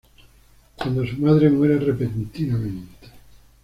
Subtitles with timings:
[0.77, 3.07] Cuando su madre muere repentinamente.